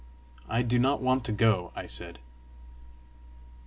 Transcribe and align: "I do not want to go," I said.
"I 0.49 0.63
do 0.63 0.79
not 0.79 0.99
want 0.99 1.23
to 1.25 1.31
go," 1.31 1.71
I 1.75 1.85
said. 1.85 2.17